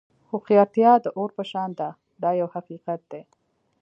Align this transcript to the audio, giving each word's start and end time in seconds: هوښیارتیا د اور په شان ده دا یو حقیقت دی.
هوښیارتیا 0.29 0.91
د 1.03 1.05
اور 1.17 1.29
په 1.37 1.43
شان 1.51 1.69
ده 1.79 1.89
دا 2.21 2.29
یو 2.41 2.47
حقیقت 2.55 3.01
دی. 3.11 3.21